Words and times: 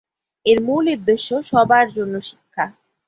এর 0.45 0.57
মূল 0.67 0.85
উদ্দেশ্য 0.95 1.27
সবার 1.51 1.85
জন্য 1.97 2.13
শিক্ষা। 2.27 2.65